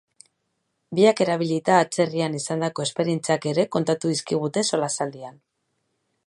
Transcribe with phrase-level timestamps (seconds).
[0.99, 5.39] Biak erabilita atzerrian izandako esperientziak ere kontatu dizkigute solasaldian.